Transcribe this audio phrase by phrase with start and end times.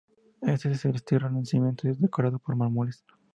[0.41, 3.03] Este es de estilo renacimiento y decorado con mármoles.